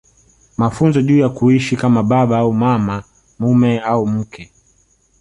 Mafunzo 0.57 1.01
juu 1.01 1.19
ya 1.19 1.29
kuishi 1.29 1.75
kama 1.75 2.03
baba 2.03 2.37
au 2.37 2.53
mama 2.53 3.03
mume 3.39 3.79
au 3.79 4.07
mke 4.07 4.51